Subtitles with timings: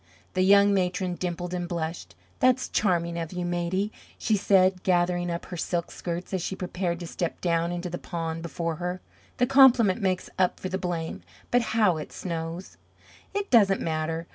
[0.33, 2.15] The young matron dimpled and blushed.
[2.39, 6.99] "That's charming of you, Maidie," she said, gathering up her silk skirts as she prepared
[7.01, 8.99] to step down into the pond before her.
[9.37, 11.21] "The compliment makes up for the blame.
[11.51, 12.77] But how it snows!"
[13.35, 14.25] "It doesn't matter.